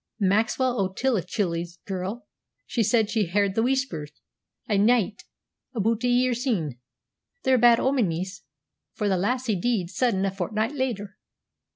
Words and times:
"Maxwell 0.19 0.79
o'Tullichuil's 0.81 1.77
girl. 1.85 2.25
She 2.65 2.81
said 2.81 3.11
she 3.11 3.27
h'ard 3.27 3.53
the 3.53 3.61
Whispers 3.61 4.09
ae 4.67 4.79
nicht 4.79 5.25
aboot 5.75 6.03
a 6.03 6.07
year 6.07 6.33
syne. 6.33 6.79
They're 7.43 7.53
a 7.57 7.59
bad 7.59 7.79
omen, 7.79 8.07
miss, 8.07 8.41
for 8.93 9.07
the 9.07 9.15
lassie 9.15 9.55
deed 9.59 9.91
sudden 9.91 10.25
a 10.25 10.31
fortnicht 10.31 10.73
later." 10.73 11.17